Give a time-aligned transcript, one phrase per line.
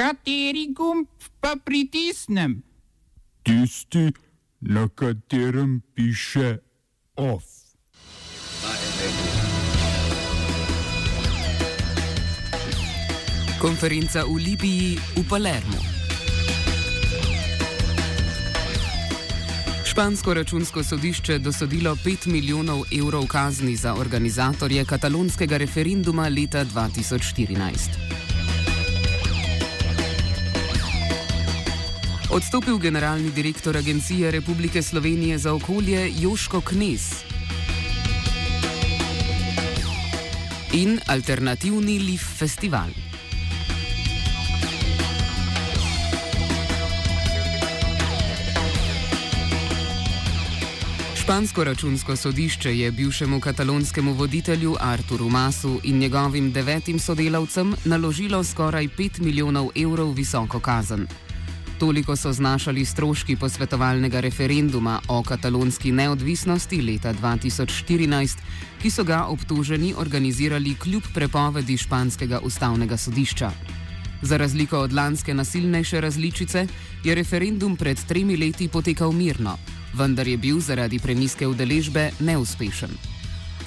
[0.00, 1.08] Kateri gumb
[1.40, 2.62] pa pritisnem?
[3.44, 4.12] Tisti,
[4.60, 6.56] na katerem piše
[7.16, 7.44] OF.
[13.60, 15.80] Konferenca v Libiji v Palermo.
[19.84, 28.09] Špansko računsko sodišče dosodilo 5 milijonov evrov kazni za organizatorje katalonskega referenduma leta 2014.
[32.30, 37.24] Odstopil generalni direktor Agencije Republike Slovenije za okolje Joško Knes
[40.72, 42.88] in alternativni Lif festival.
[51.14, 58.88] Špansko računsko sodišče je bivšemu katalonskemu voditelju Arturu Masu in njegovim devetim sodelavcem naložilo skoraj
[58.98, 61.06] 5 milijonov evrov visoko kazen.
[61.80, 68.36] Toliko so znašali stroški posvetovalnega referenduma o katalonski neodvisnosti leta 2014,
[68.82, 73.50] ki so ga obtoženi organizirali kljub prepovedi španskega ustavnega sodišča.
[74.22, 76.66] Za razliko od lanske nasilnejše različice,
[77.04, 79.56] je referendum pred tremi leti potekal mirno
[79.94, 82.90] vendar je bil zaradi preniske udeležbe neuspešen.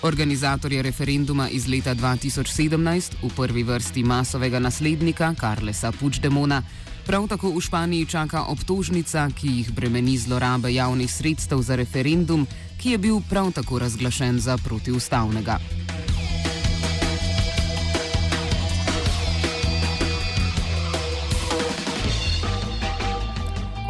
[0.04, 6.64] Organizatorje referenduma iz leta 2017, v prvi vrsti masovega naslednika Karlesa Puigdemona,
[7.06, 12.48] prav tako v Španiji čaka obtožnica, ki jih bremeni zlorabe javnih sredstev za referendum,
[12.82, 15.59] ki je bil prav tako razglašen za protiustavnega.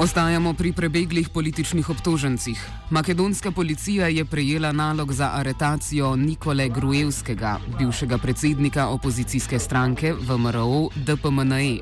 [0.03, 2.69] Ostajamo pri prebeglih političnih obtožencih.
[2.89, 11.77] Makedonska policija je prejela nalog za aretacijo Nikole Grujevskega, bivšega predsednika opozicijske stranke VMRO DPMNE.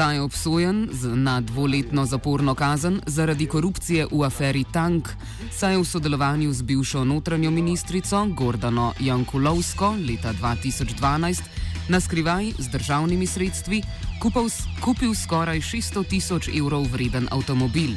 [0.00, 5.08] Ta je obsojen na dvoletno zaporno kazen zaradi korupcije v aferi Tank,
[5.52, 11.42] saj je v sodelovanju z bivšo notranjo ministrico Gordano Jankulovsko leta 2012
[11.88, 13.82] na skrivaj z državnimi sredstvi
[14.22, 14.48] kupil,
[14.80, 17.92] kupil skoraj 600 tisoč evrov vreden avtomobil.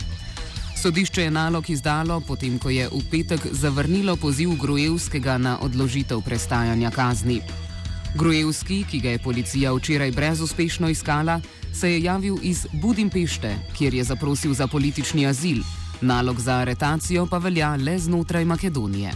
[0.75, 6.91] Sodišče je nalog izdalo, potem ko je v petek zavrnilo poziv Grujevskega na odložitev prestajanja
[6.91, 7.39] kazni.
[8.15, 11.39] Grujevski, ki ga je policija včeraj brezuspešno iskala,
[11.73, 15.57] se je javil iz Budimpešte, kjer je zaprosil za politični azil.
[16.01, 19.11] Nalog za aretacijo pa velja le znotraj Makedonije.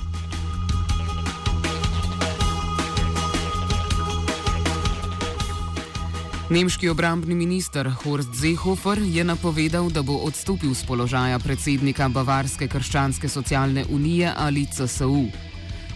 [6.49, 13.29] Nemški obrambni minister Horst Seehofer je napovedal, da bo odstopil z položaja predsednika Bavarske krščanske
[13.29, 15.25] socialne unije ali CSU.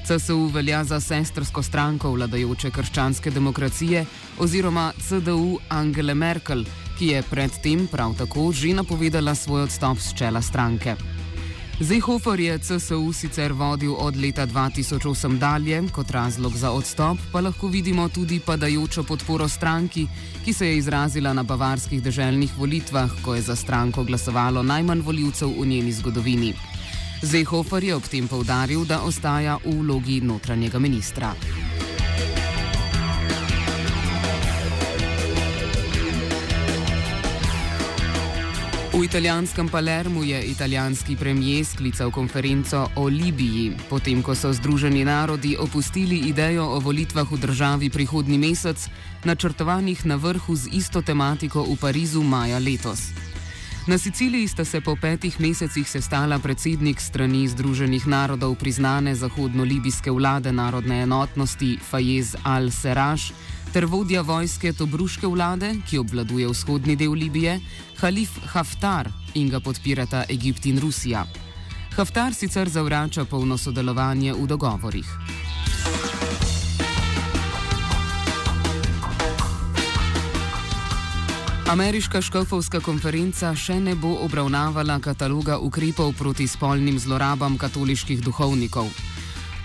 [0.07, 4.05] CSU velja za sestrsko stranko vladajoče krščanske demokracije
[4.39, 6.63] oziroma CDU Angele Merkel,
[6.99, 10.95] ki je predtem prav tako že napovedala svoj odstop z čela stranke.
[11.81, 17.67] Zehofer je CSU sicer vodil od leta 2008 dalje, kot razlog za odstop pa lahko
[17.67, 20.07] vidimo tudi padajočo podporo stranki,
[20.45, 25.49] ki se je izrazila na bavarskih državnih volitvah, ko je za stranko glasovalo najmanj voljivcev
[25.49, 26.70] v njeni zgodovini.
[27.21, 31.35] Zehofer je ob tem povdaril, da ostaja v vlogi notranjega ministra.
[38.91, 45.55] V italijanskem Palermu je italijanski premijer sklical konferenco o Libiji, potem ko so Združeni narodi
[45.57, 48.89] opustili idejo o volitvah v državi prihodnji mesec,
[49.23, 53.30] načrtovanih na vrhu z isto tematiko v Parizu maja letos.
[53.87, 60.51] Na Siciliji sta se po petih mesecih sestala predsednik strani Združenih narodov priznane zahodno-libijske vlade
[60.51, 63.33] narodne enotnosti Fayez al-Serraj
[63.73, 67.59] ter vodja vojske Tobruške vlade, ki obvladuje vzhodni del Libije,
[67.97, 71.25] Halif Haftar in ga podpirata Egipt in Rusija.
[71.97, 75.50] Haftar sicer zavrača polno sodelovanje v dogovorih.
[81.71, 88.89] Ameriška škofovska konferenca še ne bo obravnavala kataloga ukrepov proti spolnim zlorabam katoliških duhovnikov.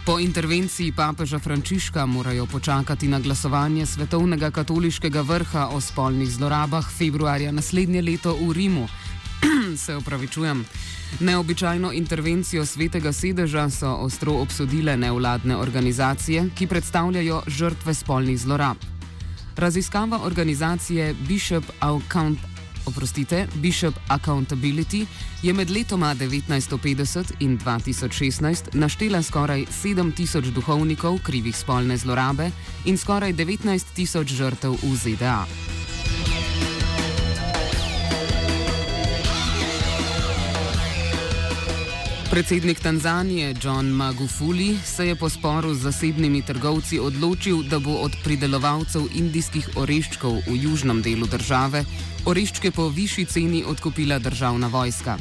[0.07, 7.51] Po intervenciji papeža Frančiška morajo počakati na glasovanje Svetovnega katoliškega vrha o spolnih zlorabah februarja
[7.51, 8.87] naslednje leto v Rimu.
[9.85, 10.65] Se upravičujem.
[11.27, 18.96] Neobičajno intervencijo svetega sedeža so ostro obsodile nevladne organizacije, ki predstavljajo žrtve spolnih zlorab.
[19.57, 22.39] Raziskava organizacije Bishop Account
[22.87, 25.07] oprostite, Bishop Accountability
[25.43, 32.51] je med letoma 1950 in 2016 naštela skoraj 7000 duhovnikov krivih spolne zlorabe
[32.85, 35.76] in skoraj 19 tisoč žrtev v ZDA.
[42.37, 48.13] Predsednik Tanzanije John Magufuli se je po sporu z zasebnimi trgovci odločil, da bo od
[48.25, 51.81] pridelovalcev indijskih oreščkov v južnem delu države
[52.29, 55.17] oreščke po višji ceni odkupila državna vojska.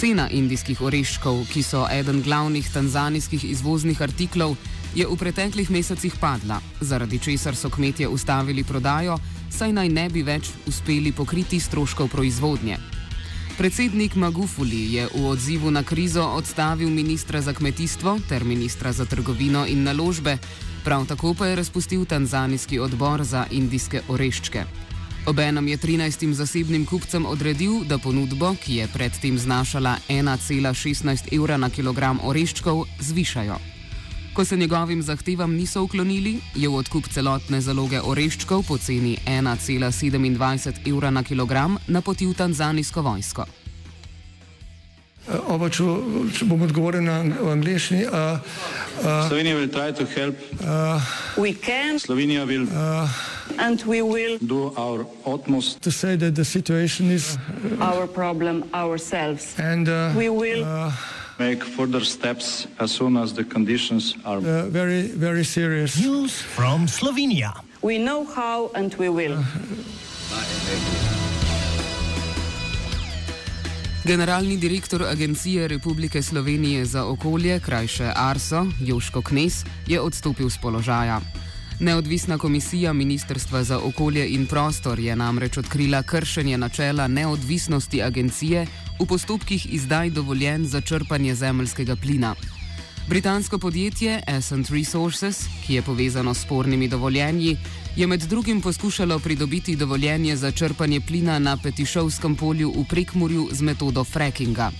[0.00, 4.56] Cena indijskih oreščkov, ki so eden glavnih tanzanijskih izvoznih artiklov,
[4.96, 9.20] je v preteklih mesecih padla, zaradi česar so kmetje ustavili prodajo,
[9.52, 12.93] saj naj ne bi več uspeli pokriti stroškov proizvodnje.
[13.54, 19.66] Predsednik Magufuli je v odzivu na krizo odstavil ministra za kmetijstvo ter ministra za trgovino
[19.66, 20.38] in naložbe,
[20.84, 24.64] prav tako pa je razpustil tanzanijski odbor za indijske oreščke.
[25.26, 31.70] Obenem je 13 zasebnim kupcem odredil, da ponudbo, ki je predtem znašala 1,16 evra na
[31.70, 33.73] kilogram oreščkov, zvišajo.
[34.34, 40.90] Ko se njegovim zahtevam niso uklonili, je v odkup celotne zaloge oreščkov po ceni 1,27
[40.90, 43.46] evra na kilogram napotil tanzanijsko vojsko.
[45.48, 45.86] Oba, če,
[46.34, 47.20] če bom odgovoril na
[47.52, 48.02] angliški.
[48.04, 48.42] Uh,
[48.98, 50.34] uh, Slovenija bo poskušala
[51.36, 52.02] pomagati.
[52.02, 54.02] Slovenija bo naredila svoj
[55.24, 57.06] utmost, da bo rekla, da je situacija
[57.78, 60.66] naš problem, in da bomo naredili
[61.38, 64.70] nadaljnje korake, as soon as the conditions are zelo,
[65.44, 66.06] zelo resne.
[66.06, 67.52] News from Slovenija.
[67.82, 69.36] We know how and we will.
[74.04, 81.20] Generalni direktor Agencije Republike Slovenije za okolje, krajše Arso, Joško Knes, je odstopil z položaja.
[81.84, 88.66] Neodvisna komisija Ministrstva za okolje in prostor je namreč odkrila kršenje načela neodvisnosti agencije
[89.00, 92.34] v postopkih izdaj dovoljen za črpanje zemljskega plina.
[93.08, 97.56] Britansko podjetje Essent Resources, ki je povezano s spornimi dovoljenji,
[97.96, 103.62] je med drugim poskušalo pridobiti dovoljenje za črpanje plina na Petišovskem polju v Prekmurju z
[103.62, 104.70] metodo frackinga.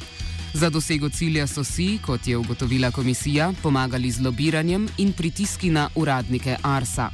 [0.55, 5.89] Za dosego cilja so si, kot je ugotovila komisija, pomagali z lobiranjem in pritiski na
[5.95, 7.11] uradnike Arsa.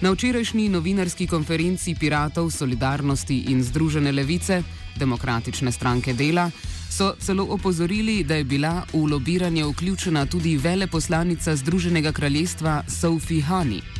[0.00, 4.62] Na včerajšnji novinarski konferenci Piratov, Solidarnosti in Združene levice,
[4.96, 6.50] Demokratične stranke dela,
[6.90, 13.97] so celo opozorili, da je bila v lobiranje vključena tudi veleposlanica Združenega kraljestva Sophie Honey.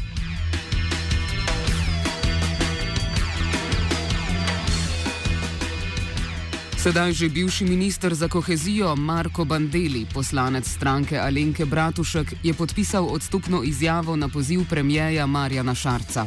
[6.89, 13.63] Sedaj že bivši minister za kohezijo Marko Bandeli, poslanec stranke Alenke Bratušek, je podpisal odstopno
[13.63, 16.27] izjavo na poziv premijeja Marjana Šarca.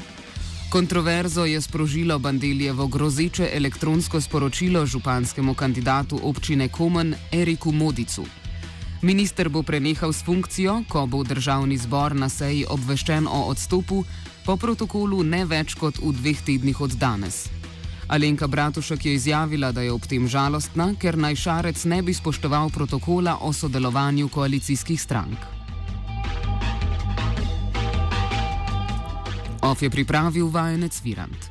[0.70, 8.26] Kontroverzo je sprožilo Bandeljevo grozeče elektronsko sporočilo županskemu kandidatu občine Komen Eriku Modicu.
[9.02, 14.04] Minister bo prenehal s funkcijo, ko bo državni zbor na seji obveščen o odstopu,
[14.46, 17.61] po protokolu ne več kot v dveh tednih od danes.
[18.12, 22.70] Alenka Bratušek je izjavila, da je ob tem žalostna, ker naj Šarec ne bi spoštoval
[22.70, 25.40] protokola o sodelovanju koalicijskih strank.
[29.62, 31.48] Of je pripravil vajenec Virant.